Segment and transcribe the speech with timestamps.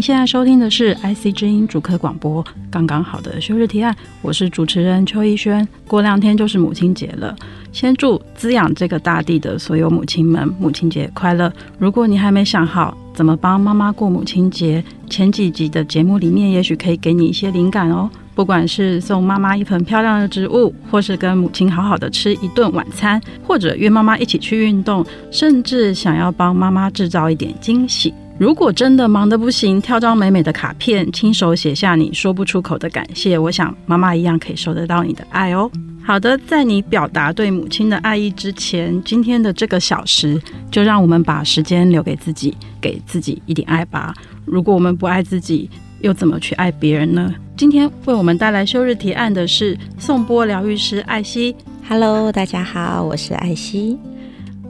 [0.00, 5.68] 您现在收听的是 IC 之音主客广播，刚刚好的休日提案，我是主持人邱逸轩。
[5.86, 7.36] 过两天就是母亲节了，
[7.70, 11.52] 先祝滋养这个大地的所有母亲们母亲节快乐。
[11.78, 18.08] 如果你还没想好怎么帮妈妈过母亲节，前几集的节目里面也许可以给你一些灵感哦。
[18.34, 28.14] 不管是送妈妈一盆漂亮的植物，或是跟母亲好好的吃一顿晚餐，或者约妈妈一起去运动，甚至想要帮妈妈制造一点惊喜。
[28.40, 35.70] 如果真的忙得不行，挑张美美的卡片，亲手写下你说不出口的感谢，我想妈妈一样可以收得到你的爱哦。
[36.02, 44.14] 好的，在你表达对母亲的爱意之前，今天的这个小时，就让我们把时间留给自己，给自己一点爱吧。
[44.46, 45.68] 如果我们不爱自己，
[46.00, 47.30] 又怎么去爱别人呢？
[47.58, 51.54] 今天为我们带来休日提案的是颂钵疗愈师艾希。
[51.86, 53.98] Hello，大家好，我是艾希。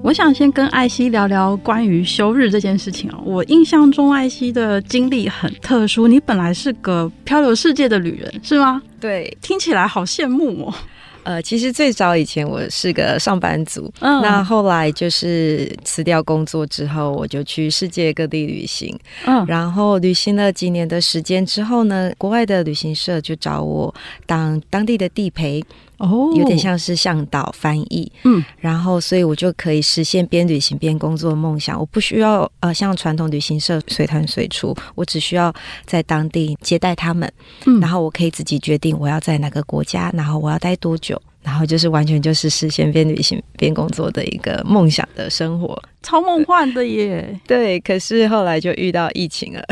[0.02, 3.20] 我想先跟艾希聊聊关于休日这件事情哦。
[3.22, 8.80] 我印象中艾希的经历很特殊，你本来是个漂流世界的旅人，是吗？
[8.98, 10.74] 对，听起来好羡慕哦。
[11.22, 25.62] 呃，其实最早以前我是个上班族，嗯，那后来就是辞掉工作之后，我就去世界各地旅行，嗯，然后旅行了几年的时间之后呢，国外的旅行社就找我当当地的地陪。
[26.00, 31.78] 哦，有点像是向导翻译，嗯，然后所以我就可以实现边旅行边工作的梦想。
[31.78, 37.30] 我不需要呃像传统旅行社随团随出，我只需要在当地接待他们，
[37.66, 41.20] 嗯，然后我可以自己决定我要在哪个国家，然后我要待多久。
[41.42, 47.40] 然后就是完全就是实现边旅行边工作的一个梦想的生活，超梦幻的耶！
[47.46, 49.64] 对，可是后来就遇到疫情了，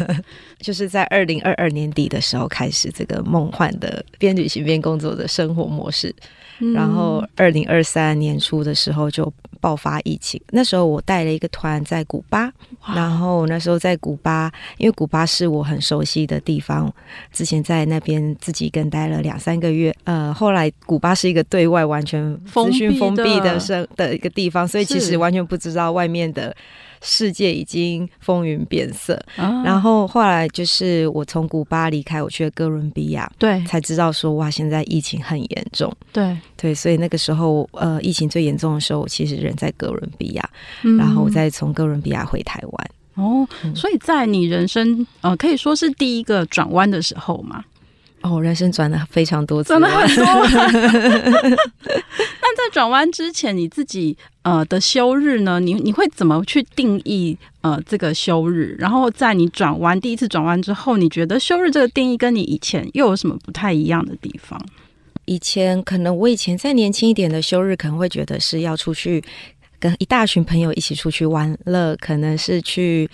[0.60, 6.14] 就是在二零二二年底的时候开始这个梦幻的边旅行边工作的生活模式，
[6.60, 9.32] 嗯、然后二零二三年初的时候就。
[9.62, 12.50] 爆发疫情，那时候我带了一个团在古巴，
[12.94, 16.90] 然后那时候在古巴，因为古巴是我很熟悉的地方，
[17.30, 19.94] 之前在那边自己跟待了两三个月。
[20.04, 26.56] 呃，后来古巴是一个对外完全资讯封闭的生的一个地方，所以其实完全不知道外面的。
[27.02, 36.36] 世界已经风云变色，啊、然后后来就是我从古巴离开，我去了哥伦比亚，对，才知道说哇，现在疫情很严重，对。
[36.56, 40.50] 对，所以那个时候呃，疫情最严重的时候，我其实人在哥伦比亚，
[40.82, 42.90] 嗯、然后我再从哥伦比亚回台湾。
[43.14, 47.64] 哦，所以在你人生呃，可以说是第一个转弯的时候嘛。
[48.22, 50.24] 哦，人生转了非常多次，转了很多。
[52.42, 55.58] 那在转弯之前，你自己呃的休日呢？
[55.58, 58.76] 你你会怎么去定义呃这个休日？
[58.78, 64.60] 然后在你转弯第一次转弯之后，你觉得休日这个定义跟你以前又有什么不太一样的地方？
[65.24, 69.22] 以前可能我以前再年轻一点的休日，可能会觉得是要出去
[69.78, 73.08] 跟一大群朋友一起出去玩乐，可能是去。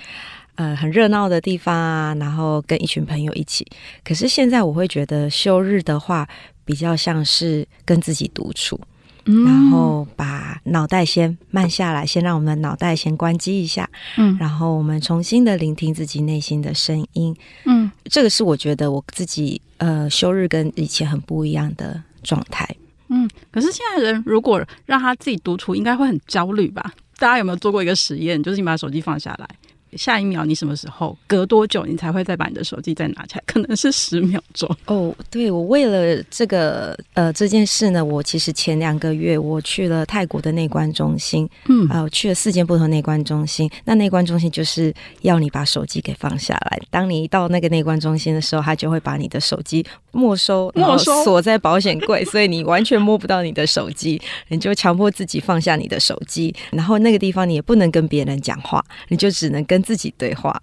[0.57, 3.67] 呃，很热闹的地方啊，然后跟一群朋友一起。
[4.05, 6.29] 可是现在我会觉得休日的话，
[6.65, 8.81] 比较像是跟自己独处，
[9.27, 22.67] 嗯、然后把脑袋先慢下来，先让我们的脑袋先关机一下，嗯，然后我们重新的聆听自己内心的声音，嗯，这个是我觉得我自己呃休日跟以前很不一样的状态，
[23.09, 23.29] 嗯。
[23.51, 26.93] 可是现在人如果让他自己独处，应该会很焦虑吧？
[27.19, 28.43] 大家有没有做过一个实验？
[28.43, 29.49] 就是你把手机放下来。
[29.97, 31.17] 下一秒你什么时候？
[31.27, 33.43] 隔多久你才会再把你的手机再拿起来？
[33.47, 35.15] 可能是十秒钟哦。
[35.31, 43.71] 对，我为了这个呃这件事呢，我其实前两个月我去了泰国的内观中心，嗯啊、呃，我去了四间不同内观中心。
[43.85, 46.79] 那内观中心就是要你把手机给放下来。
[46.91, 54.21] 当你一到那个内观中心的时候，他就会把你的手机没收，没收锁在保险柜， 所以你完全摸不到你的手机。
[54.49, 59.83] 你就强迫自己放下你的手机，然后那个地方你也不能跟别人讲话，你就只能跟。
[59.87, 60.61] 跟自己对话，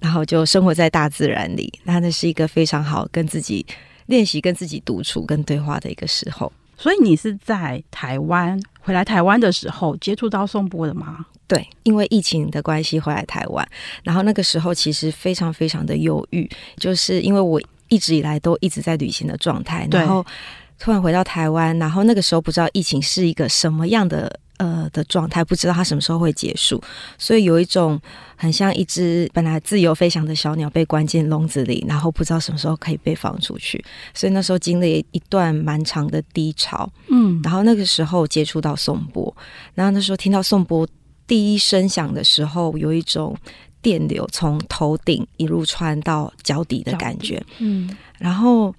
[0.00, 3.64] 然后就生活在大自然里，那那是一个非常好跟自己
[4.06, 6.50] 练习、跟自己独处、跟对话的一个时候。
[6.78, 11.26] 所以你是在台湾回来台湾的时候接触到宋波的吗？
[11.46, 13.68] 对，因为疫情的关系回来台湾，
[14.02, 20.24] 然后那个时候其实非常非常的忧郁，就是因为我一直以来都一直在旅行的状态，然后
[20.78, 24.40] 突然回到台湾，然后那个时候不知道疫情是一个什么样的。
[24.58, 26.82] 呃的状态，不知道它什么时候会结束，
[27.18, 28.00] 所以有一种
[28.36, 39.34] 很像一只本来自由飞翔的小鸟被关进笼子里，然后不知道什么时候可以被放出去，所以那时候经历一段蛮长的低潮，嗯，然后那个时候接触到颂钵，
[39.74, 40.86] 然后那时候听到颂钵
[41.26, 43.36] 第一声响的时候，有一种
[43.82, 48.74] 电流从头顶一路穿到脚底的感觉，嗯，然后。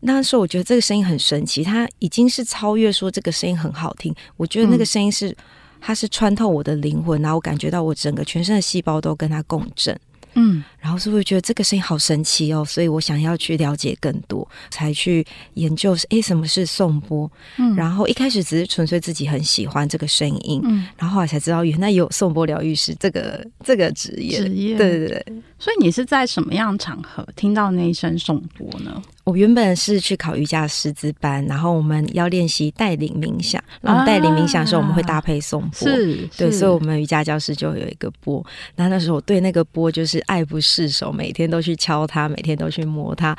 [0.00, 4.14] 那时候我觉得这个声音很神奇，它已经是超越说这个声音很好听。
[4.36, 5.36] 我觉得那个声音是，
[5.80, 9.98] 它是穿透我的灵魂，然后我感觉到我整个全身的细胞都跟它共振。
[10.34, 12.64] 嗯，然后是不是觉得这个声音好神奇哦？
[12.64, 15.24] 所以我想要去了解更多，才去
[15.54, 17.30] 研究是诶，什么是颂钵？
[17.58, 24.38] 嗯，然后一开始只是纯粹自己很喜欢这个声音，嗯，然后后来才知道原来有颂钵疗愈师这个这个职业。
[24.38, 25.24] 职业，对对对。
[25.58, 29.02] 所以你是在什么样场合听到那一声颂钵呢？
[29.24, 33.62] 我原本是去考瑜伽师资班，然后我们要练习带领冥想。
[33.82, 38.44] 然后带领冥想的时候，我们会搭配颂钵，是，对，所以我们瑜伽教室就有一个钵。
[38.74, 43.36] 那那时候我对那个钵就是爱不释手，每天都去敲它，每天都去摸它。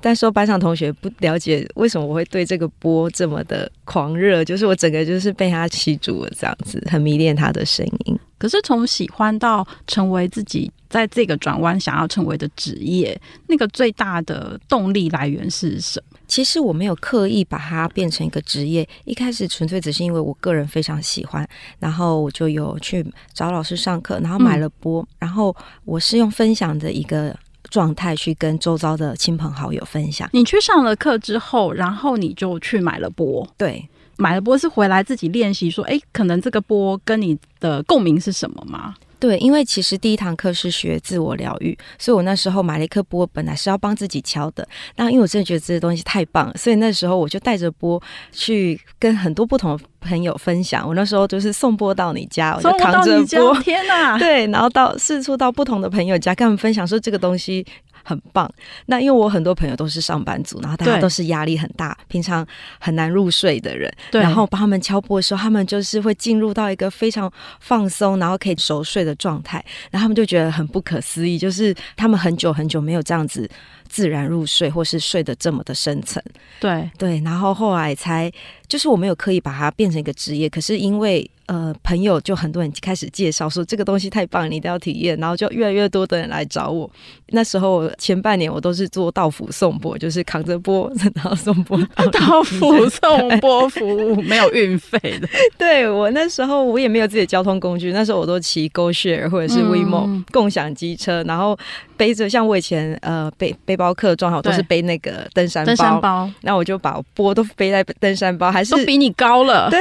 [0.00, 8.18] 但说班上同学不了解为什么我会对这个波这么的狂热，就是我整个就是被它吸住了，这样子很迷恋它的声音。
[8.38, 16.02] 可是从喜欢到成为自己在这个转弯想要成为的职业，那个最大的动力来源是什？
[16.32, 21.46] 其实我没有刻意把它变成一个职业，一开始纯粹只是因为我个人非常喜欢，
[21.78, 30.26] 然后我就有去找老师上课，然后买了播，嗯、然后我是用分享的一个状态去跟周遭的亲朋好友分享。
[30.32, 33.86] 你去上了课之后，然后你就去买了波，对。
[34.16, 38.94] 买了波是回来自己练习，说，哎，可能这个波跟你的共鸣是什么吗？
[39.22, 44.66] 对，因为其实第一堂课是学自我疗愈，所以我那时候买了一颗波，本来是要帮自己敲的。
[44.96, 48.02] 那因为我真的觉得这些东西太棒了，所以那时候我就带着波
[48.32, 50.84] 去跟很多不同的朋友分享。
[50.84, 54.18] 我那时候就是送波到你家，我就扛着波，天哪！
[54.18, 57.64] 对，然后到四处到不同的朋友家，跟他们分享说这个东西。
[58.02, 58.50] 很棒。
[58.86, 62.46] 那因为我很多朋友都是上班族，然后大家都是压力很大，平常
[62.78, 63.92] 很难入睡的人。
[64.10, 64.20] 对。
[64.20, 69.64] 然后帮他们敲波的时候，他们就是会进入到一个非常放松，然后可以熟睡的状态。
[69.90, 73.48] 然后他们就觉得很不可思议，就是他们很久很久没有这样子
[73.92, 76.22] 自然入睡，或是睡得这么的深层。
[76.58, 77.20] 对对。
[77.22, 78.32] 然后后来才，
[78.66, 81.30] 就是我没有刻意把它变成一个职业，可是因为。
[81.46, 86.90] 呃，朋友就很多人开始介绍说这个东西太棒，你一定要体验，然后就越来越多的人来找我。
[87.30, 91.76] 那时候前半年我都是做到府送钵，就是扛着钵然后送钵。
[92.12, 95.28] 到府送钵服务 没有运费的。
[95.58, 101.58] 对，我那时候我也没有自己的交通工具，那时候我都骑 GoShare 或者是 WeMo、嗯、共享机车，然后
[101.96, 109.70] 背着像我以前呃背背包客装好都是背那个登山包，登山包，那我就把波都背在登山包，还是都比你高了。
[109.70, 109.80] 对。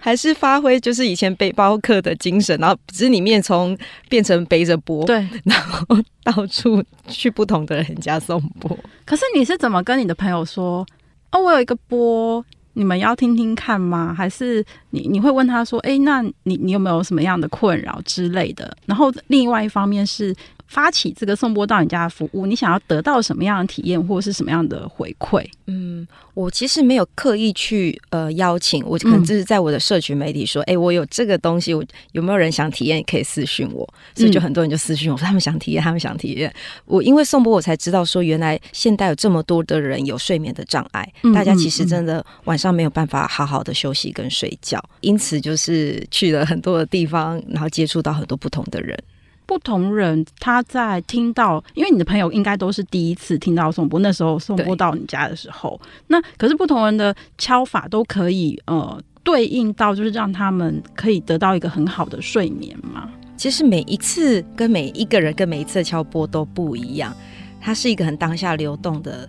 [0.00, 8.76] 还是发挥就是以前背包客的精神，然后只是里面从变成背着波，对，然后到处去不同的人家送波。
[9.06, 10.86] 可是你是怎么跟你的朋友说？
[11.30, 12.44] 哦，我有一个波，
[12.74, 14.12] 你们要听听看吗？
[14.12, 18.76] 还是你你会问他说，哎，那你你有没有什么样的困扰之类的？
[18.84, 20.34] 然后另外一方面是。
[20.74, 25.48] 发起这个颂钵到你家的服务，你想要得到什么样的体验，或者是什么样的回馈？
[25.66, 26.04] 嗯，
[26.34, 33.00] 我其实没有刻意去呃邀请，我可能就是在我的社群媒体说，哎、嗯，我有这个东西，我有没有人想体验？
[33.04, 36.52] 可以私讯我，所以就很多人就私讯我说他们想体验，他们想体验。
[36.86, 48.98] 我因为颂钵，我才知道说原来现代有这么多的人有睡眠的障碍，嗯、大家其实真的晚上没有办法好好的休息跟睡觉，因此就是去了很多的地方，然后接触到很多不同的人。
[49.46, 63.10] 不同人他在听到，因为你的朋友应该都是第一次听到颂钵，那时候颂钵到你家的时候，那可是不同人的敲法都可以呃对应到，就是让他们可以得到一个很好的睡眠嘛。
[63.36, 67.14] 其实每一次跟每一个人跟每一次的敲钵都不一样，
[67.60, 69.28] 它是一个很当下流动的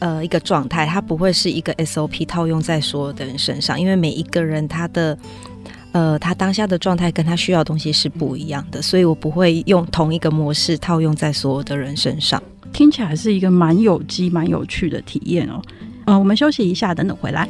[0.00, 5.16] 呃一个状态，它不会是一个 SOP 套用在所有的人身上，因为每一个人他的。
[5.94, 12.42] 呃，他当下的状态跟他需要的东西是不一样的，所以我不会用同一个模式套用在所有的人身上。
[12.72, 15.62] 听起来是一个蛮有机、蛮有趣的体验哦。
[16.06, 17.48] 呃，我们休息一下，等等回来。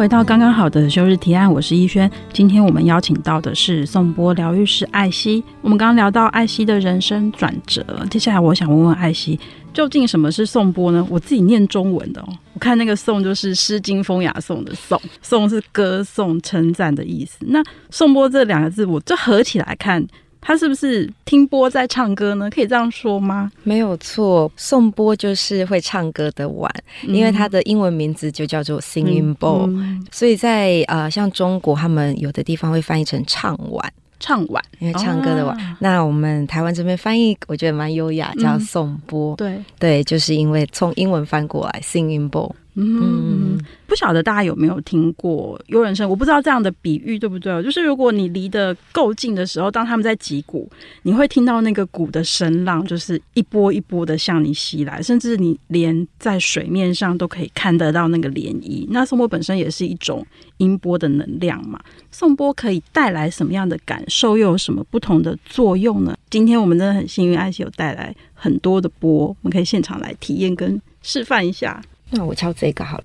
[0.00, 2.10] 回到刚刚好的休日提案，我是依轩。
[2.32, 5.44] 今天我们邀请到的是颂钵疗愈师艾希。
[5.60, 9.38] 我们刚刚聊到艾希的人生转折，接下来我想问问艾希，
[9.74, 11.06] 究竟什么是颂钵呢？
[11.10, 17.36] 我自己念中文的哦，我看那个颂就是《诗经风雅颂》的颂，颂是歌颂称赞的意思。
[17.40, 20.02] 那颂钵这两个字，我这合起来看。
[20.40, 22.48] 他是不是听波在唱歌呢？
[22.50, 23.50] 可以这样说吗？
[23.62, 26.72] 没有错，颂钵就是会唱歌的碗，
[27.06, 35.56] 嗯、因为它的英文名字就叫做 singing bowl，嗯嗯、所以在呃，像中国他们有的地方会翻译成唱碗，唱碗，因为唱歌的碗。
[35.58, 39.36] 啊、那我们台湾这边翻译，我觉得蛮优雅，叫颂钵。
[39.36, 42.52] 对对，就是因为从英文翻过来 singing bowl。
[42.74, 46.08] 嗯，不晓得大家有没有听过悠人声？
[46.08, 47.62] 我不知道这样的比喻对不对？
[47.62, 50.70] 就是如果你离得够近的时候，当他们在击鼓，
[51.02, 58.86] 你会听到那个鼓的声浪，就是一波一波的向你袭来，甚至你连在水面上都可以看得到那个涟漪。
[58.90, 60.24] 那颂钵本身也是一种
[60.58, 61.80] 音波的能量嘛？
[62.12, 64.36] 颂钵可以带来什么样的感受？
[64.38, 66.16] 又有什么不同的作用呢？
[66.30, 71.82] 今天我们真的很幸运，艾希有带来很多的波，我们可以现场来体验跟示范一下。
[72.12, 73.04] 那我敲这个好了。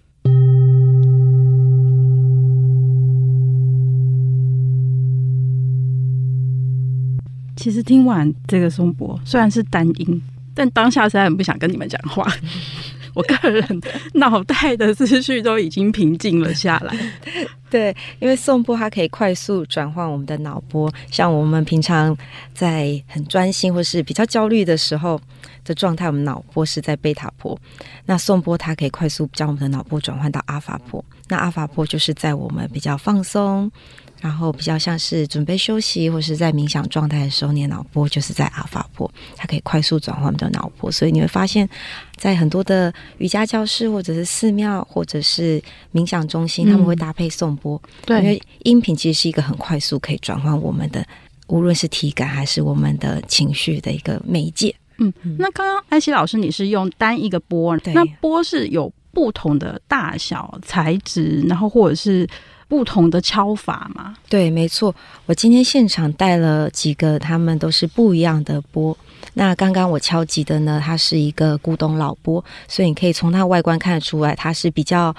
[7.55, 10.21] 其实听完这个松柏，虽然是单音，
[10.53, 12.27] 但当下实在很不想跟你们讲话。
[13.15, 13.81] 我个人
[14.13, 16.95] 脑袋的思绪都已经平静了下来。
[17.71, 22.15] 对，因为颂钵它可以快速转换我们的脑波，像我们平常
[22.53, 25.19] 在很专心或是比较焦虑的时候
[25.63, 27.59] 的状态，我们脑波是在贝塔波。
[28.05, 31.03] 那颂钵它可以快速将我们的脑波转换到阿法波。
[31.27, 33.69] 那阿法波就是在我们比较放松。
[34.25, 41.69] 然后比较像是准备休息或是在冥想状态的时候，你的脑波就是在阿法波，它可以快速转换我们的脑波，所以你会发现，
[42.15, 45.61] 在很多的瑜伽教室或者是寺庙或者是
[45.93, 51.05] 冥想中心，嗯、他们会搭配颂钵，对，因为音频其实是一个很快速可以转换我们的，
[51.45, 54.73] 无论是体感还是我们的情绪的一个媒介。
[54.97, 62.27] 嗯，那刚刚安琪老师你是用单一个波，对那波是有不同的大小材质，然后或者是。
[62.67, 64.15] 不同的敲法嘛？
[64.29, 64.93] 对，没错。
[65.25, 68.97] 我今天现场带了几个，他们都是不一样的波。
[69.33, 75.15] 那刚刚我敲击的呢，它是一个古董老波，所以你可以从它外观看得出来，它是比较。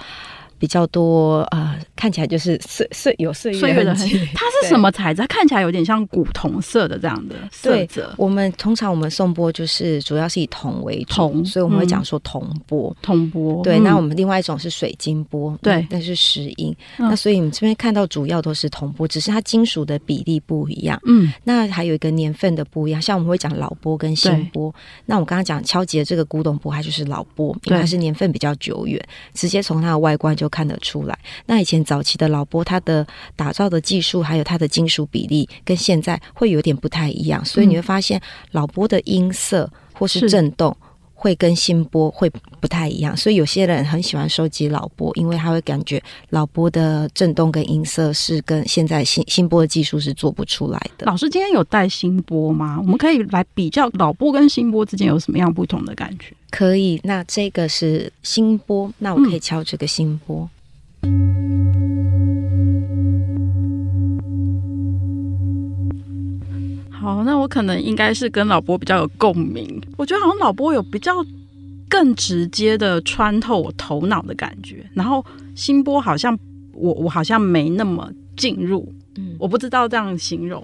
[0.59, 4.19] 比较多呃，看起来就是岁岁有岁月的痕迹。
[4.35, 5.21] 它是什么材质？
[5.21, 8.15] 它看起来有点像古铜色的这样的色泽。
[8.17, 12.95] 我们通常我们颂钵就是主要是以铜为铜，所以我们会讲说铜钵。
[13.03, 13.63] 铜钵。
[13.63, 16.75] 对，那我们另外一种是水晶钵，对，那是石英。
[16.97, 20.99] 那所以你这边看到主要都是铜钵，只是它金属的比例不一样。
[21.05, 21.31] 嗯。
[21.45, 24.75] 那还有一个年份的不一样，像我们会讲老钵跟新钵。
[25.05, 28.99] 那我刚刚讲敲击的这个古董钵，它就是老钵，因为它是年份比较久远，
[29.35, 30.46] 直接从它的外观就。
[30.47, 38.21] 都看得出来，那以前早期的老波，它的打造的技术还有它的金属比例，跟现在会有点不太一样，所以你会发现
[38.53, 40.27] 老波的音色或是。
[40.27, 40.77] 震动
[41.19, 42.31] 会跟新波会
[42.61, 43.17] 不太一样。
[43.17, 51.07] 所以有些人很喜欢收集老波，因为他会感觉老波的震动跟音色是跟现在新新波的技术是做不出来的。
[51.07, 52.79] 老师今天有带新波吗？
[52.79, 56.33] 我们可以来比较老波跟新波之间有什么样不同的感觉？
[56.51, 60.43] 可以，那这个是新波，那我可以敲这个新波。
[60.43, 60.51] 嗯、
[67.07, 69.81] 好，那我可能应该是跟老波比较有共鸣。
[69.97, 71.13] 我觉得好像老波有比较
[71.89, 76.37] 更直接的穿透我头脑的感觉，然后新波好像
[76.73, 78.93] 我我好像没那么进入。
[79.19, 80.61] 嗯，我不知道这样形容。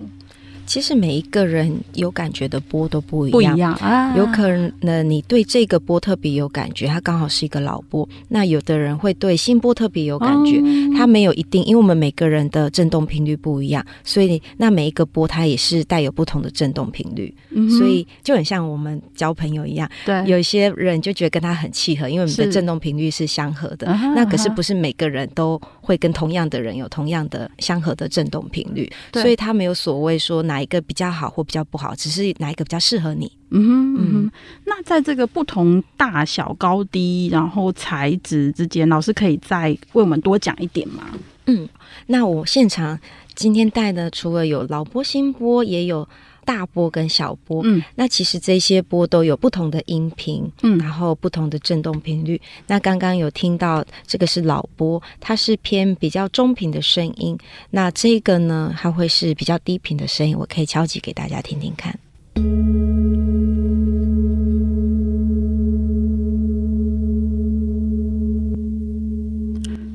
[0.67, 4.15] 其实每一个人有感觉的波都不一样，不一样啊。
[4.17, 4.49] 有可
[4.81, 8.09] 能你对这个波特别有感觉，它刚好是一个老波。
[8.29, 17.35] 那有的人会对新波特别有感觉，嗯、它没有一定，因为我们每个人的振动频率不一样，所以那每一个波它也是带有不同的振动频率。
[17.51, 23.87] 嗯、所以就很像我们交朋友一样，对，有些人就觉得跟他很契合，因为我们的振动频率是相合的。
[24.15, 33.31] 那可是不是每个人都会跟同样的人有同样的相合的振动频率，所以它没有所谓说哪一个比较好或比较不好，只是哪一个比较适合你。
[33.51, 34.33] 嗯哼，嗯哼。
[34.65, 41.03] 那在这个不同大小、高低，然后材质之间，老师可以再为我们多讲一点吗？
[41.47, 41.69] 嗯，
[42.07, 42.99] 那我现场
[43.35, 46.09] 今天带的，除了有老波、新波，也有。
[46.45, 52.41] 大波跟小波，嗯，那其实这些波都有不同的音频，嗯，然后不同的振动频率。
[52.67, 57.39] 那刚刚有听到这个是老波，它是偏比较中频的声音。
[57.71, 60.37] 那这个呢，它会是比较低频的声音。
[60.37, 61.99] 我可以敲击给大家听听看。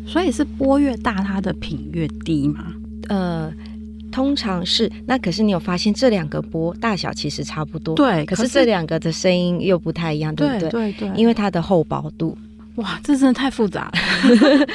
[0.07, 2.73] 所以是波越大，它的频越低吗？
[3.09, 3.53] 呃。
[4.11, 10.69] 通常是，那可是你有发现这两个波大小其实差不多，对，可是这两个的声音又不太一样，对不对？
[10.69, 12.37] 对对，因为它的厚薄度，
[12.75, 13.91] 哇，这真的太复杂了。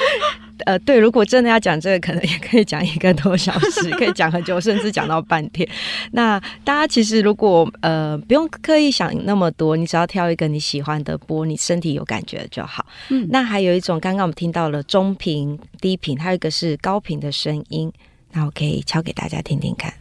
[0.65, 5.69] 呃，对，如果真的要讲这个，可能也可以讲一个多小时， 可以讲很久，甚至讲到半天。
[6.13, 12.87] 那大家其实如果呃不用刻意想那么多，你只要挑一个你喜欢的波，你身体有感觉就好。
[13.09, 17.93] 嗯，那还有一种，刚刚我们听到了中频、低频，还有一个是高频的声音。
[18.33, 19.93] 那我可以敲给大家听听看，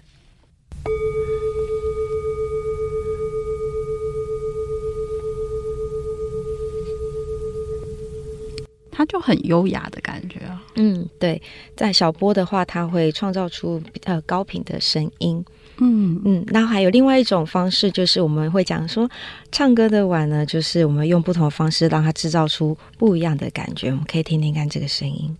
[8.90, 10.64] 它就很优雅的感觉啊。
[10.76, 11.42] 嗯，对，
[11.76, 15.44] 在小波的话，它会创造出呃高频的声音。
[15.84, 19.10] 嗯嗯，那还有另外一种方式，就是我们会讲说，
[19.52, 23.90] 唱歌的碗呢，就是我们用不同的方式让它制造出不一样的感觉。
[23.90, 25.36] 我们可以听听看这个声音。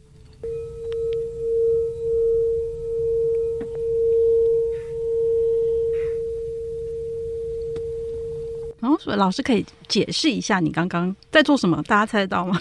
[8.82, 11.82] 然后，所以老师可以解释一下你刚刚在做什么？
[11.84, 12.60] 大家猜得到吗？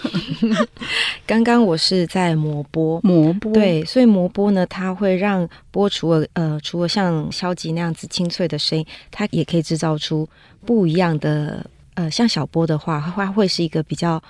[1.25, 3.51] 刚刚我是在磨波，磨波。
[3.51, 10.29] 对，所以磨波呢，它会让波除了呃，除了像消极那样子清脆的声音，它也可以制造出
[10.63, 14.21] 不一样的呃，像小波的话，它会是一个比较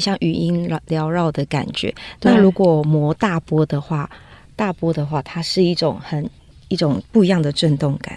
[0.00, 1.92] 像语音缭绕的感觉。
[2.22, 4.08] 那如果磨大波的话，
[4.54, 6.30] 大波的话，它是一种很
[6.68, 8.16] 一种不一样的震动感。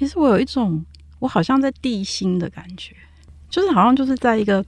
[0.00, 0.82] 其实我有一种，
[1.18, 2.96] 我好像在地心的感觉，
[3.50, 4.64] 就是好像就是在一个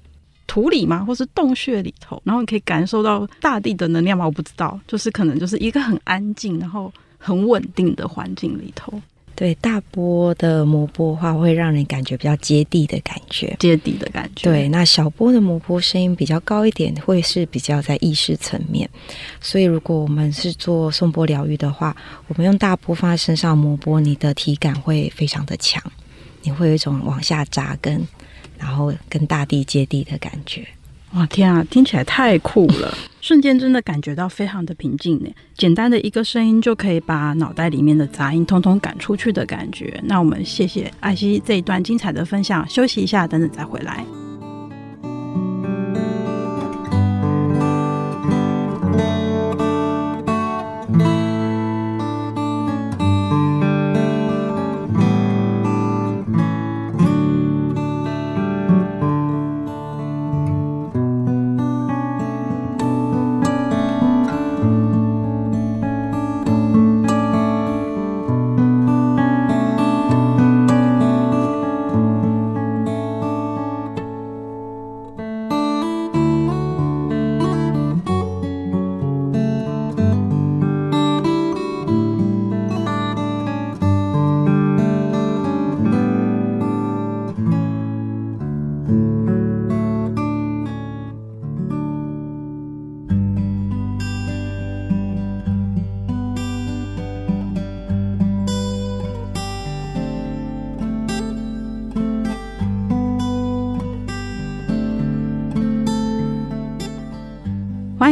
[0.47, 4.27] 土里嘛，或是洞穴里头，然后你可以感受到大地的能量嘛。
[4.27, 8.93] 我不知道，就是可能就是一个很安静，然后很稳定的环境里头。
[9.43, 14.49] 对，大波的磨波的话，会让人感觉比较接地的感觉，接地的感觉。
[14.49, 18.89] 对，那小波的磨波声音比较高一点，会是比较在意识层面。
[19.41, 21.97] 所以，如果我们是做颂钵疗愈的话，
[22.29, 25.83] 我们用大波放在身上磨波，你的体感会非常的强，
[26.43, 28.07] 你会有一种往下扎根，
[28.57, 30.65] 然后跟大地接地的感觉。
[31.15, 32.97] 哇天啊，听起来太酷了！
[33.21, 35.31] 瞬间真的感觉到非常的平静呢。
[35.57, 40.01] 简单的一个声音就可以把脑袋里面的杂音通通赶出去的感觉。
[40.05, 44.05] 那我们谢谢艾希这一段精彩的分享，休息一下，等等再回来。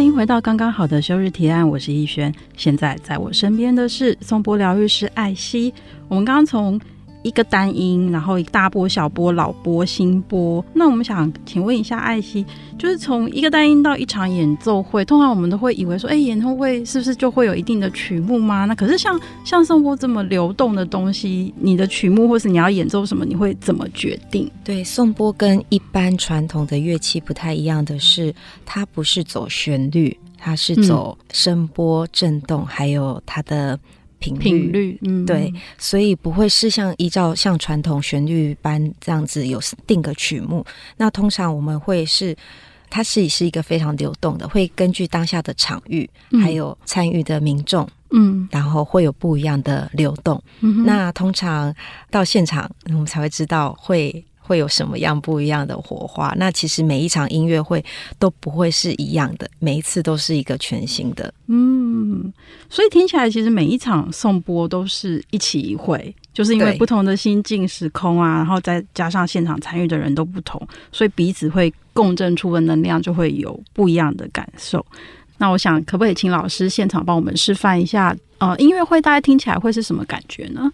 [0.00, 2.34] 欢迎回到刚刚好的休日提案，我是逸轩。
[2.56, 5.74] 现在在我身边的是颂钵疗愈师艾希。
[6.08, 6.80] 我们刚刚从
[7.22, 10.64] 一个单音，然后一个大波、小波、老波、新波。
[10.72, 12.44] 那我们想请问一下艾希，
[12.78, 18.64] 就是从一个单音到一场演奏会，通常我们都会以为说，哎，演奏会是不是就会有一定的曲目吗？
[18.64, 24.50] 那可是像像颂波这么流动的东西，你的曲目或是你要演奏什么，你会怎么决定？
[24.64, 33.78] 对，颂钵跟一般传统的乐器不太一样的是，它不是走旋律，它是走声波震动，嗯、还有它的。
[34.20, 40.64] 频率，频率，嗯，对，所以不会是像依照像传统旋律般这样子有定个曲目。
[40.96, 42.36] 那通常我们会是，
[42.88, 50.40] 它是是一个非常流动的，会根据当下的场域，嗯、还有参与的民众，嗯，然后会有不一样的流动。
[50.60, 51.74] 嗯、那通常
[52.10, 54.24] 到现场，我们才会知道会。
[54.42, 56.34] 会有什么样不一样的火花？
[56.36, 57.84] 那其实每一场音乐会
[58.18, 61.32] 都不会是一样的，每一次都是一个全新的。
[61.46, 61.79] 嗯，
[62.68, 70.60] 所以听起来其实每一场颂播都是一起一会，就是因为不同的心境时空啊，然后再加上现场参与的人都不同，
[70.92, 74.84] 所以彼此会共振出的能量就会有不一样的感受。
[75.38, 78.16] 那我想，可不可以请老师现场帮我们示范一下？
[78.38, 80.70] 呃，音乐会大家听起来会是什么感觉呢？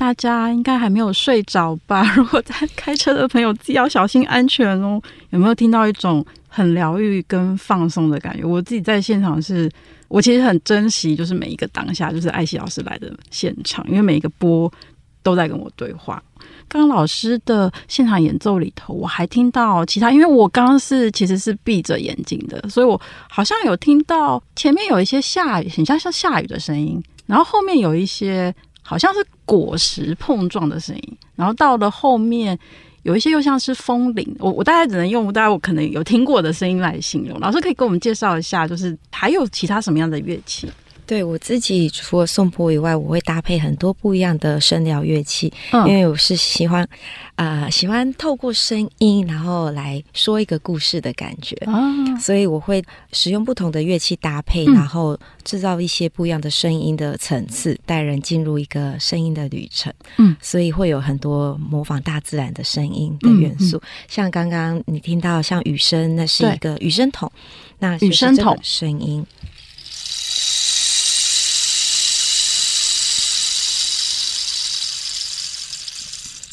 [0.00, 2.10] 大家应该还没有睡着吧？
[2.16, 4.98] 如果在开车的朋友，自己要小心安全哦。
[5.28, 8.42] 有没有听到一种很疗愈跟放松的感觉？
[8.42, 9.70] 我自己在现场是，
[10.08, 14.72] 我其实很珍惜，就是每一个当下，就是艾希老师来的现场，因为每一个波
[15.22, 16.22] 都在跟我对话。
[16.66, 28.54] 刚刚老师的现场演奏里头，我还听到其他，因为我刚刚是其实是闭着眼睛的，所以我好像有听到前面有一些下雨，很像像下雨的声音，然后后面有一些。
[28.90, 32.58] 好像是果实碰撞的声音，然后到了后面
[33.04, 37.38] 有一些又像是风铃，我我大概只能用大概我可能有听过的声音来形容。
[37.38, 40.68] 老师可以给我们介绍一下，就是还有其他什么样的乐器？
[41.10, 46.84] 对，我自己除了颂钵以外，我会搭配很多不一样的声疗乐器，嗯、因为我是喜欢
[47.34, 59.92] 啊、呃、喜欢透过声音，然后来说一个故事的感觉，嗯、所以我会使用不同的乐器搭配，然后制造一些不一样的声音的层次，带人进入一个声音的旅程。
[60.18, 63.82] 嗯，所以会有很多模仿大自然的声音的元素，嗯。
[63.82, 67.28] 嗯、像刚刚你听到像雨声，那是一个雨声筒，
[67.80, 68.56] 那雨声筒。
[68.62, 69.26] 声音。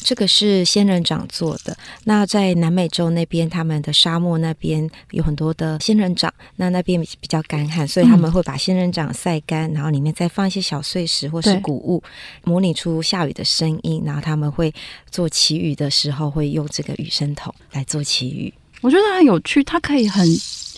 [0.08, 1.76] 这个是仙人掌做的。
[2.04, 12.02] 那在南美洲那边，他们的沙漠那边有很多的仙人掌，那那边比较干旱，所以他们会把仙人掌晒干，然后里面再放一些小碎石或是谷物，
[12.42, 14.02] 模拟出下雨的声音。
[14.02, 14.72] 然后他们会
[15.10, 18.54] 做祈雨的时候，会用这个雨声筒来做祈雨。
[18.80, 20.26] 我觉得很有趣，它可以很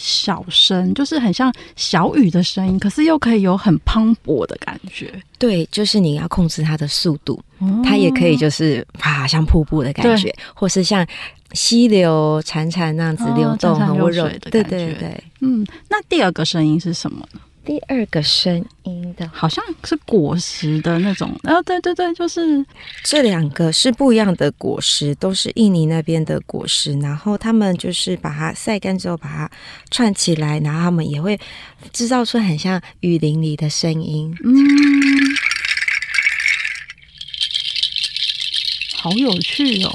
[0.03, 5.13] 小声，就是很像小雨的声音，可是又可以有很磅礴的感觉。
[5.39, 11.07] 对，就是你要控制它的速度，哦、它也可以就是啪，像瀑布的感觉，或是像
[11.53, 14.51] 溪流潺潺那样子流动，很温柔的感觉。
[14.51, 17.41] 对对对，嗯，那第二个声音是什么呢？
[17.65, 21.39] 第二个声音的，好像是果实的那种。
[21.45, 22.65] 哦，对对对，就是
[23.05, 26.93] 这两个是不一样的果实，都是印尼那边的果实。
[27.01, 29.51] 然后他们就是把它晒干之后，把它
[29.91, 31.39] 串起来，然后他们也会
[31.93, 34.35] 制造出很像雨林里的声音。
[34.43, 34.57] 嗯，
[38.97, 39.93] 好有趣哦。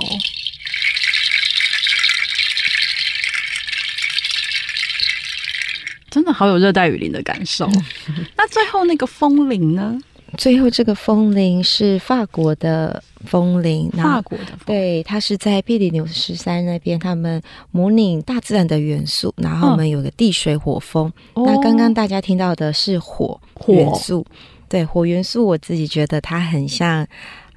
[6.16, 7.70] 真的好有热带雨林的感受。
[8.38, 10.00] 那最后那个风铃呢？
[10.38, 14.66] 最后这个风铃是法国的风铃，法国的风铃。
[14.66, 21.12] 对，它是在比利牛斯山那边，他们模拟大自然的元素，然后我们有个地水火风。
[21.34, 24.28] 哦、那刚刚大家听到的是火元素，火
[24.70, 27.06] 对，火元素，我自己觉得它很像。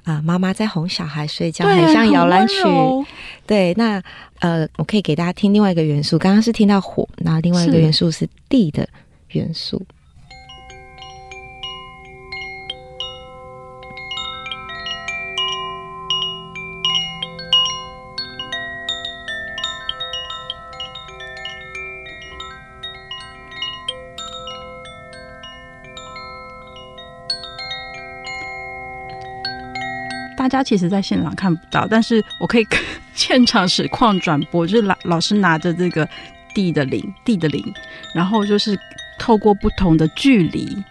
[0.09, 2.55] 啊，妈妈在哄小孩睡觉，很像摇篮曲。
[3.45, 4.01] 对，那
[4.39, 6.17] 呃，我可以给大家听另外一个元素。
[6.17, 8.87] 刚刚是听到火，那另外一个元素是地的
[9.29, 9.79] 元素。
[30.39, 32.65] 大家其实，在现场看不到，但是我可以
[33.13, 36.07] 现场实况转播，就是老老师拿着这个
[36.53, 37.61] 地的铃，地的铃，
[38.15, 38.79] 然后就是
[39.19, 40.81] 透过不同的距离，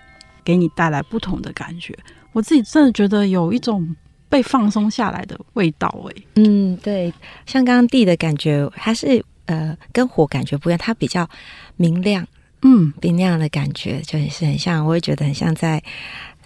[0.45, 1.97] 给你带来不同的感觉。
[2.33, 3.97] 我自己真的觉得有一种
[4.29, 7.11] 被放松下来的味道，哎，嗯，对，
[7.47, 11.27] 像刚刚地的感觉，它是呃跟火感觉不一样，它比较
[11.77, 12.29] 明亮，
[12.61, 15.83] 嗯，明亮的感觉就是很像，我也觉得很像在。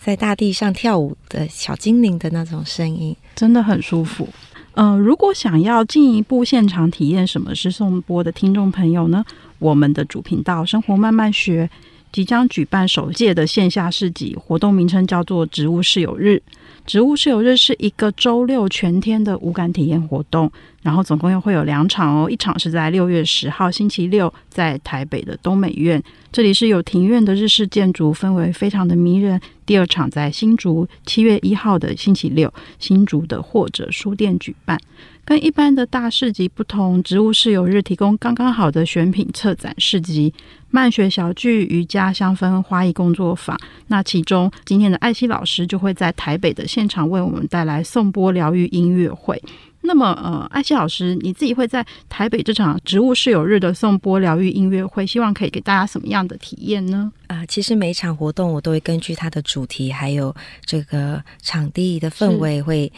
[0.05, 4.29] 在大地上跳舞的小精灵的那种声音，真的很舒服。
[4.75, 9.25] 嗯、如果想要进一步现场体验什么是颂钵的听众朋友呢，
[9.61, 11.71] 我们的主频道“生活慢慢学”
[12.11, 16.43] 即将举办首届的线下市集，活动名称叫做“植物室友日”。
[16.85, 20.51] 植物是有日是一个周六全天的无感体验活动，
[20.83, 29.41] 然后总共又会有两场哦，一场是在六月十号星期六，在台北的东美院，这里是有庭院的日式建筑，氛围非常的迷人。
[29.65, 34.79] 第二场在新竹七月一号的星期六，新竹的或者书店举办。
[35.25, 40.33] 跟一般的大市集不同，植物室友日提供刚刚好的选品策展市集。
[40.75, 43.59] 漫学小聚、瑜伽香氛花艺工作坊，
[43.89, 49.41] 那其中今天的艾希老师就会在台北的现场为我们带来颂钵疗愈音乐会。
[49.83, 57.13] 那么，呃，艾希老师，你自己会在台北这场植物室友日的颂钵疗愈音乐会，希望可以给大家什么样的体验呢？
[57.27, 62.91] 啊、呃，其实每一场活动我都会根据它的主题，还有这个场地的氛围，会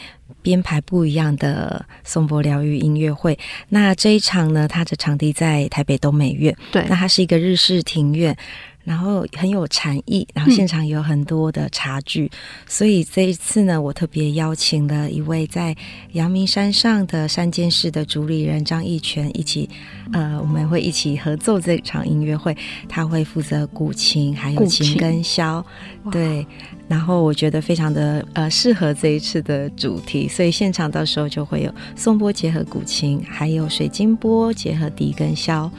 [0.45, 3.35] 编排不一样的松柏疗愈音乐会。
[3.69, 8.37] 那这一场呢，它的场地在台北东美院，对，那它是一个日式庭院。
[8.85, 15.75] 然后很有禅意，然后现场有很多的茶具，嗯、所以这一次呢，我特别邀请了一位在
[16.11, 19.67] 阳明山上的山间市的主理人张义全一起，
[20.13, 22.55] 呃，我们会一起合奏这场音乐会，
[22.87, 24.95] 他会负责古琴还有琴。
[24.99, 25.65] 跟箫，
[26.11, 26.45] 对，
[26.87, 35.69] 然后我觉得非常的呃适合这一次的主题，所以现场到时候就会有颂钵结合古琴，还有水晶钵结合笛跟箫，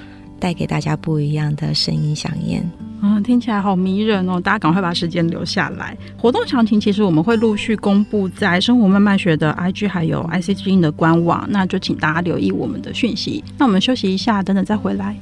[0.40, 2.68] 带给大家不一样的声音饗宴。
[3.02, 4.40] 嗯，听起来好迷人哦！
[4.40, 5.96] 大家赶快把时间留下来。
[6.16, 13.44] 活动详情其实我们会陆续公布在生活慢慢学的 IG，还有 IC 之音的官网，那就请大家留意我们的讯息。
[13.58, 15.14] 那我们休息一下，等等再回来。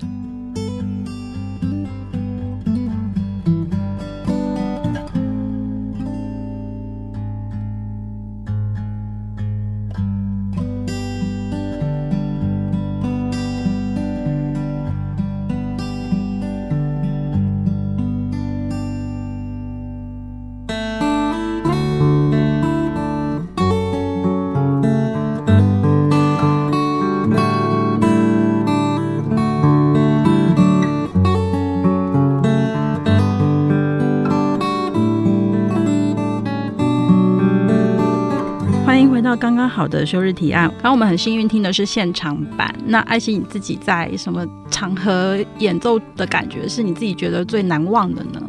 [40.05, 40.65] 休日提案。
[40.83, 48.43] 然后我们很幸运听的是现场版，那爱心你自己在什么场合演奏的感觉是你自己觉得最难忘的呢？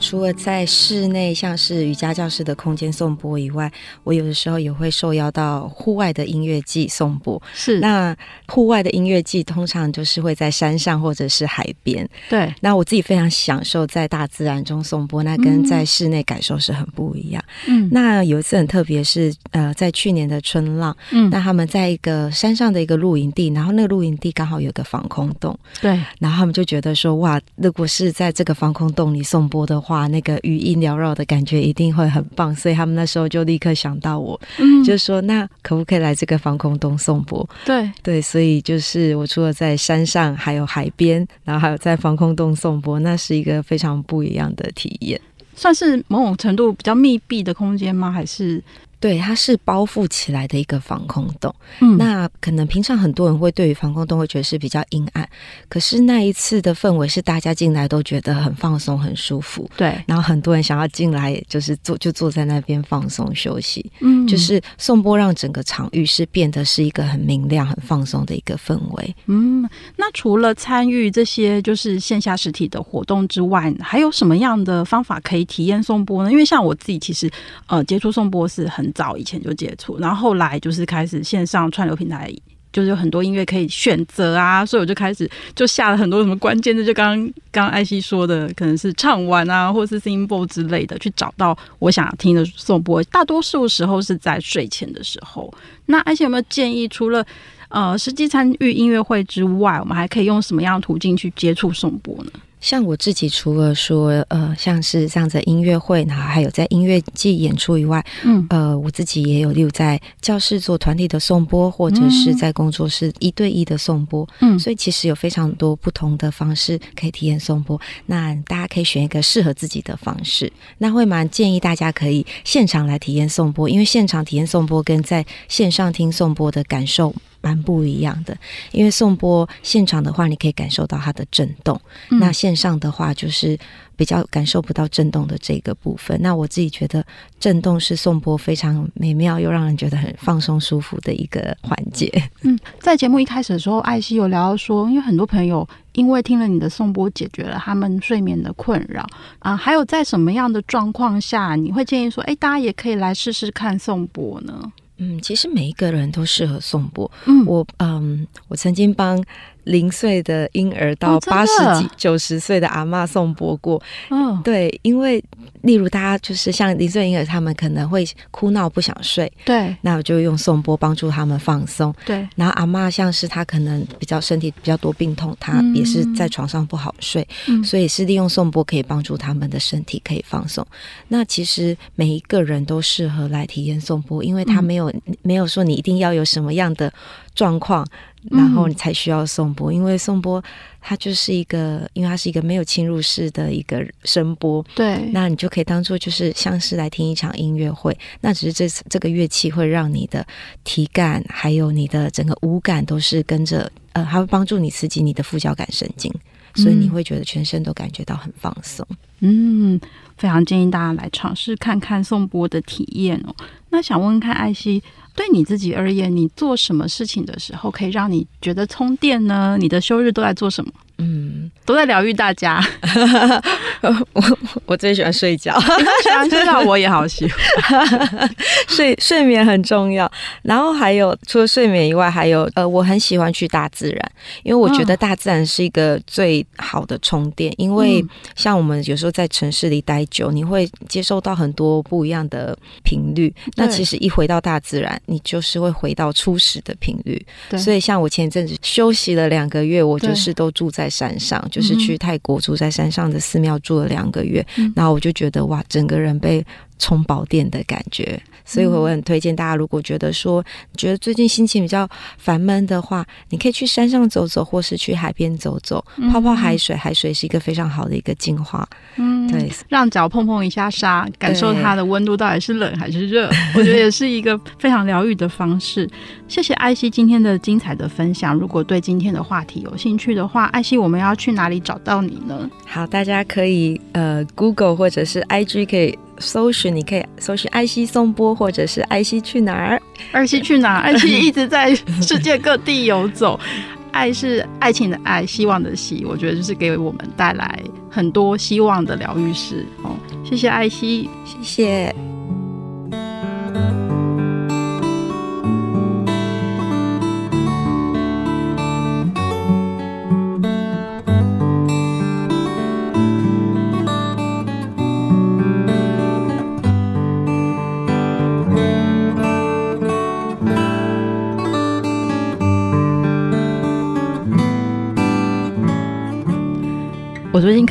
[0.00, 3.70] 除了在室内像是瑜伽教室的空间颂钵以外，
[4.02, 7.40] 我有的时候也会受邀到户外的音乐季颂钵。
[7.52, 8.16] 是，那
[8.48, 12.08] 户外的音乐季通常就是会在山上或者是海边。
[12.28, 17.44] 对，那我自己非常享受在大自然中颂钵，那跟在室内感受是很不一样。
[17.68, 25.56] 嗯，那有一次很特别，是呃，在去年的春浪，嗯，那他们在一个山上的一个露营地，然后那个露营地刚好有个防空洞。
[25.80, 37.48] 对，然后他们就觉得说，哇，如果是在这个防空洞里颂播的话，那个余音缭绕的感觉一定会很棒，所以他们那时候就立刻想到我，嗯，就说那可不可以来这个防空洞颂钵？
[37.64, 45.20] 对对，所以就是我除了在山上，还有海边，然后还有在防空洞颂钵，那是一个非常不一样的体验，
[45.54, 48.10] 算是某种程度比较密闭的空间吗？
[48.10, 48.62] 还是？
[49.00, 51.52] 对，它是包覆起来的一个防空洞。
[51.80, 55.26] 嗯，那可能平常很多人会对于防空洞会觉得是比较阴暗，
[55.70, 59.68] 可是那一次的氛围是大家进来都觉得很放松、很舒服。
[59.74, 63.90] 对，然后很多人想要进来，就是坐就坐在那边放松休息。
[64.00, 69.16] 嗯，就是颂钵让整个场域是变得是一个很明亮、很放松的一个氛围。
[69.24, 76.30] 嗯，那除了参与这些就是线下实体的活动之外，还有什么样的方法可以体验颂钵呢？
[76.30, 77.30] 因为像我自己其实
[77.66, 78.89] 呃接触颂钵是很。
[78.92, 82.32] 早以前就接触，然后后来就是开始线上串流平台，
[82.72, 93.02] 就是有很多音乐可以选择啊，所以我就开始就下了很多什么关键字，就刚刚刚艾希说的，可能是唱完啊，或是 singing bowl 之类的，去找到我想听的颂钵。
[93.04, 95.52] 大多数时候是在睡前的时候。
[95.86, 97.26] 那艾希有没有建议，除了
[97.68, 102.30] 呃实际参与音乐会之外，我们还可以用什么样的途径去接触颂钵呢？
[102.60, 117.80] 像我自己，除了说呃，像是这样子音乐会，然后还有在音乐季演出以外，嗯，呃，我自己也有例如在教室做团体的颂钵，或者是在工作室一对一的颂钵，嗯，所以其实有非常多不同的方式可以体验颂钵。
[118.06, 120.52] 那大家可以选一个适合自己的方式。
[120.78, 127.14] 那会蛮建议大家可以现场来体验颂钵，因为现场体验颂钵跟在线上听颂钵的感受。
[127.40, 128.36] 蛮不一样的，
[128.72, 131.76] 因为颂钵现场的话，你可以感受到它的震动；
[132.10, 133.58] 嗯、那线上的话，就是
[133.96, 136.18] 比较感受不到震动的这个部分。
[136.20, 137.04] 那我自己觉得，
[137.38, 142.10] 震动是颂钵非常美妙又让人觉得很放松舒服的一个环节。
[142.42, 149.06] 嗯，在节目一开始的时候，艾希有聊到说，因为很多朋友因为听了你的颂钵，解决了他们睡眠的困扰
[149.38, 149.56] 啊。
[149.56, 154.72] 还有在什么样的状况下，你会建议说，哎，大家也可以来试试看颂钵呢？
[155.00, 157.10] 嗯，其实每一个人都适合颂钵。
[157.26, 159.20] 嗯，我嗯，我曾经帮。
[159.64, 165.22] 零岁的婴儿到八十几、九十岁的阿嬷颂钵过，嗯，对，因为
[165.62, 172.26] 例如大家就是像零岁婴儿，他们可能会哭闹不想睡，对，那我就用颂钵帮助他们放松，对。
[172.36, 180.66] 然后阿嬷像是她可能比较身体比较多病痛，她也是在床上不好睡，嗯，所以是利用颂钵可以帮助他们的身体可以放松。
[181.08, 184.92] 那其实每一个人都适合来体验颂钵，因为他没有
[185.22, 186.92] 没有说你一定要有什么样的
[187.34, 187.86] 状况。
[188.28, 190.42] 然后你才需要颂钵，因为颂钵
[190.78, 200.26] 它就是一个，因为它是一个没有侵入式的一个声波，对，那你就可以当做就是像是来听一场音乐会，那只是这这个乐器会让你的
[200.64, 206.12] 体感还有你的整个五感都是跟着，呃，它会帮助你刺激你的副交感神经，
[206.56, 208.86] 所以你会觉得全身都感觉到很放松。
[209.20, 209.80] 嗯，
[210.18, 213.34] 非常建议大家来尝试看看颂钵的体验哦。
[213.70, 214.82] 那想问问看艾希。
[215.14, 219.56] 对你自己而言，你做什么事情的时候可以让你觉得充电呢？
[219.58, 220.72] 你的休日都在做什么？
[220.98, 222.62] 嗯，都在疗愈大家。
[224.12, 224.22] 我
[224.66, 225.58] 我最喜欢睡觉，
[226.04, 228.30] 喜欢睡觉，我也好喜欢。
[228.68, 230.10] 睡睡眠很重要，
[230.42, 234.12] 然后还有除了睡眠以外，还有呃，我很喜欢去大自然，
[234.42, 237.52] 因为我觉得大自然是一个最好的充电。
[237.56, 238.04] 因为
[238.36, 243.34] 像我们有时候在城市里待久，你会接受到很多不一样的频率。
[243.56, 247.24] 那其实一回到大自然，你就是会回到初始的频率。
[247.56, 250.90] 所以像我前一阵子休息了两个月，我就是都住在。
[250.90, 256.44] 山上就是去泰国住在山上的寺庙住了两个月，嗯，然后我就觉得哇，整个人被
[256.78, 258.20] 充饱电的感觉。
[258.44, 260.44] 所以我很推荐大家，如果觉得说
[260.76, 261.88] 觉得最近心情比较
[262.18, 266.76] 烦闷的话，你可以去山上走走，或是去海边走走，泡泡海水。
[266.80, 268.66] 海水是一个非常好的一个净化，
[268.96, 275.88] 嗯，对， 让脚碰碰一下沙，感受它的温度到底是冷还是热，我觉得也是一个非常疗愈的方式。
[276.26, 278.34] 谢谢艾希今天的精彩的分享。
[278.34, 282.48] 如果对今天的话题有兴趣的话，艾希，我们要去哪里找到你呢？
[282.66, 285.98] 好，大家可以呃，Google 或者是 IG 可以。
[286.20, 289.82] 搜寻，你可以搜寻爱惜颂钵，或者是爱惜去哪儿？
[290.12, 290.82] 爱惜去哪儿？
[290.82, 293.40] 爱惜一直在世界各地游走。
[293.92, 297.60] 爱是爱情的爱，希望的希，我觉得就是给我们带来
[297.90, 299.96] 很多希望的疗愈师哦。
[300.24, 302.09] 谢谢爱惜，谢谢。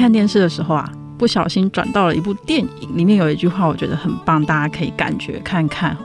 [0.09, 5.95] 看电视的时候啊，不小心转到了一部电影，里面有一句话，我觉得很棒，大家可以感觉看看。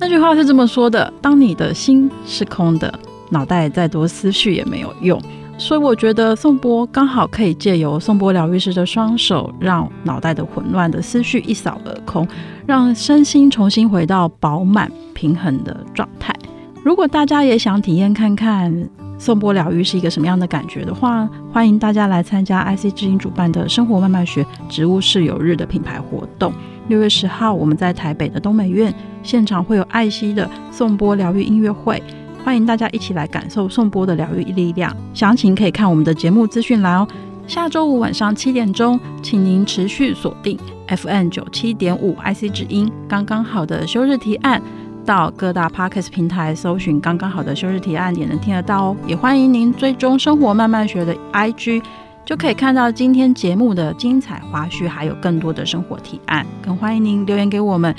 [0.00, 2.92] 那句话是这么说的：当你的心是空的，
[3.30, 5.16] 脑袋再多思绪也没有用。
[5.58, 12.26] 所以我觉得宋波刚好可以借由宋波疗愈师的双手，让脑袋的混乱的思绪一扫而空，
[12.66, 16.34] 让身心重新回到饱满平衡的状态。
[16.82, 26.52] 如果大家也想体验看看，颂钵疗愈是一个什么样的感觉的话，欢迎大家来参加 IC 之音主办的生活慢慢学植物室友日的品牌活动。
[26.88, 28.92] 六月十号，我们在台北的东美院
[29.22, 32.02] 现场会有爱惜的颂钵疗愈音乐会，
[32.44, 34.94] 欢迎大家一起来感受颂钵的疗愈力量。
[35.14, 37.08] 详情可以看我们的节目资讯栏哦。
[37.46, 40.58] 下周五晚上七点钟，请您持续锁定
[40.88, 44.60] FM 九七点五 IC 之音，刚刚好的休日提案。
[45.04, 48.96] 到各大 Podcast 平台搜寻“刚刚好的休日提案”也能听得到哦。
[49.06, 51.82] 也欢迎您追踪生活慢慢学的 IG，
[52.24, 56.44] 就可以看到今天节目的精彩花絮，还有更多的生活提案。
[56.62, 57.94] 更欢迎您留言给我们，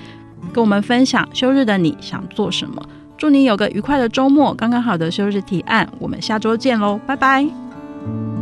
[0.52, 2.82] 跟我们分享休日的你想做什么。
[3.18, 4.54] 祝你有个愉快的周末！
[4.54, 8.35] 刚刚好的休日提案，我们下周见喽，拜拜。